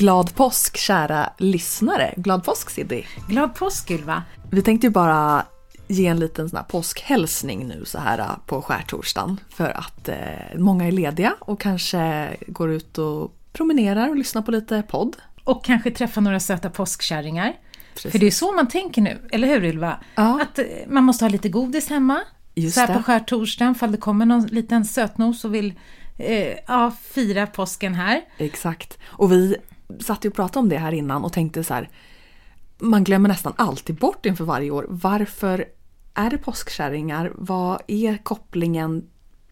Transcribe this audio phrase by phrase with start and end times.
[0.00, 2.14] Glad påsk kära lyssnare.
[2.16, 3.06] Glad påsk Siddi.
[3.28, 4.22] Glad påsk Ylva.
[4.50, 5.46] Vi tänkte ju bara
[5.88, 9.40] ge en liten sån här påskhälsning nu så här äh, på skärtorsdagen.
[9.50, 10.16] För att eh,
[10.56, 15.16] många är lediga och kanske går ut och promenerar och lyssnar på lite podd.
[15.44, 17.52] Och kanske träffa några söta påskkärringar.
[17.94, 19.96] För det är så man tänker nu, eller hur Ylva?
[20.14, 20.42] Ja.
[20.42, 22.20] Att eh, man måste ha lite godis hemma.
[22.54, 22.94] Just så här det.
[22.94, 25.74] på skärtorsdagen, fall det kommer någon liten sötnos och vill
[26.18, 28.20] eh, ja, fira påsken här.
[28.38, 28.98] Exakt.
[29.04, 29.56] Och vi
[30.00, 31.88] satt ju och pratade om det här innan och tänkte så här.
[32.78, 34.86] Man glömmer nästan alltid bort inför varje år.
[34.88, 35.64] Varför
[36.14, 37.32] är det påskkärringar?
[37.34, 39.06] Vad är kopplingen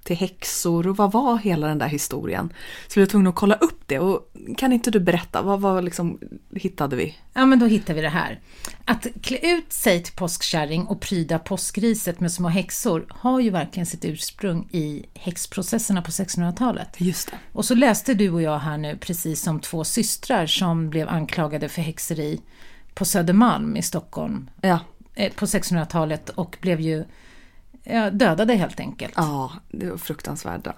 [0.09, 2.53] till häxor och vad var hela den där historien?
[2.89, 5.85] Så vi var tvungna att kolla upp det och kan inte du berätta, vad, vad
[5.85, 6.19] liksom
[6.55, 7.17] hittade vi?
[7.35, 8.41] Ja, men då hittar vi det här.
[8.85, 13.87] Att klä ut sig till påskkärring och pryda påskriset med små häxor har ju verkligen
[13.87, 16.89] sitt ursprung i häxprocesserna på 1600-talet.
[16.99, 17.39] Just det.
[17.53, 21.69] Och så läste du och jag här nu precis om två systrar som blev anklagade
[21.69, 22.41] för häxeri
[22.95, 24.81] på Södermalm i Stockholm Ja,
[25.15, 27.05] eh, på 1600-talet och blev ju
[28.13, 29.13] dödade helt enkelt.
[29.17, 30.75] ja det var fruktansvärda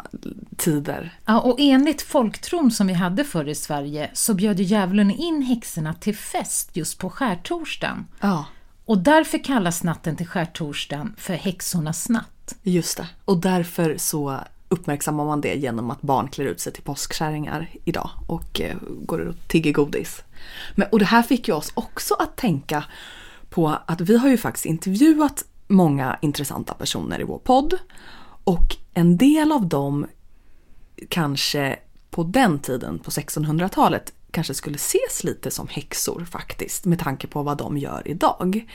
[0.57, 1.19] tider.
[1.27, 5.43] Ja, och enligt folktron som vi hade förr i Sverige så bjöd ju djävulen in
[5.43, 8.07] häxorna till fest just på skärtorsdagen.
[8.21, 8.45] Ja,
[8.85, 12.55] Och därför kallas natten till skärtorsdagen för häxornas natt.
[12.63, 13.07] just det.
[13.25, 18.11] Och därför så uppmärksammar man det genom att barn klär ut sig till påskkärringar idag
[18.27, 20.23] och eh, går och tigger godis.
[20.75, 22.85] Men, och det här fick ju oss också att tänka
[23.51, 27.75] på att vi har ju faktiskt intervjuat många intressanta personer i vår podd
[28.45, 30.07] och en del av dem
[31.09, 31.79] kanske
[32.11, 37.43] på den tiden, på 1600-talet, kanske skulle ses lite som häxor faktiskt med tanke på
[37.43, 38.67] vad de gör idag.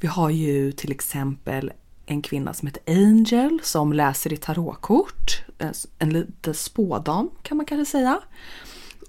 [0.00, 1.72] Vi har ju till exempel
[2.06, 5.44] en kvinna som heter Angel som läser i tarotkort.
[5.60, 8.20] Alltså, en liten spådam kan man kanske säga.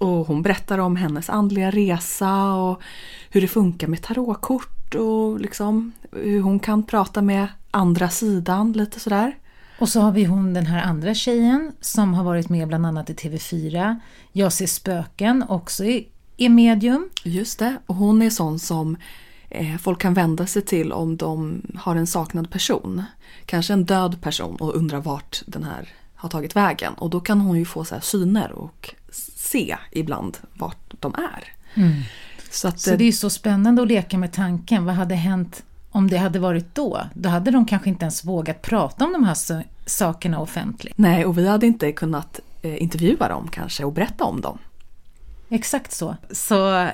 [0.00, 2.82] Och hon berättar om hennes andliga resa och
[3.30, 9.00] hur det funkar med tarotkort och liksom hur hon kan prata med andra sidan lite
[9.00, 9.36] sådär.
[9.78, 13.10] Och så har vi hon den här andra tjejen som har varit med bland annat
[13.10, 14.00] i TV4.
[14.32, 16.04] Jag ser spöken, också är,
[16.36, 17.10] är medium.
[17.24, 18.96] Just det, och hon är sån som
[19.48, 23.04] eh, folk kan vända sig till om de har en saknad person.
[23.46, 26.94] Kanske en död person och undrar vart den här har tagit vägen.
[26.94, 28.94] Och då kan hon ju få så här syner och
[29.36, 31.52] se ibland vart de är.
[32.50, 34.84] Så att, Så det är ju så spännande att leka med tanken.
[34.84, 37.00] Vad hade hänt om det hade varit då?
[37.14, 39.36] Då hade de kanske inte ens vågat prata om de här
[39.86, 40.98] sakerna offentligt.
[40.98, 44.58] Nej, och vi hade inte kunnat eh, intervjua dem kanske och berätta om dem.
[45.52, 46.16] Exakt så.
[46.30, 46.88] Så eh,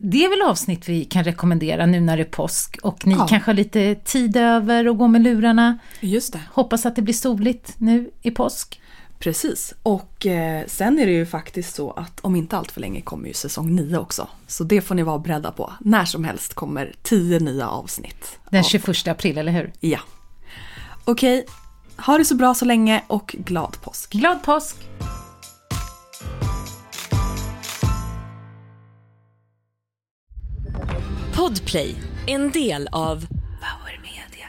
[0.00, 3.26] det är väl avsnitt vi kan rekommendera nu när det är påsk och ni Ja.
[3.26, 5.78] kanske har lite tid över och gå med lurarna.
[6.00, 6.40] Just det.
[6.52, 8.80] Hoppas att det blir soligt nu i påsk.
[9.24, 9.74] Precis.
[9.82, 13.28] Och eh, sen är det ju faktiskt så att om inte allt för länge kommer
[13.28, 14.28] ju säsong 9 också.
[14.46, 15.72] Så det får ni vara beredda på.
[15.80, 18.38] När som helst kommer 10 nya avsnitt.
[18.50, 19.72] Den av- 21 april, eller hur?
[19.80, 19.98] Ja.
[21.04, 21.46] Okej,
[21.96, 24.12] ha det så bra så länge och glad påsk.
[24.12, 24.76] Glad påsk!
[31.34, 31.94] Podplay,
[32.26, 33.26] en del av
[33.60, 34.48] Power Media.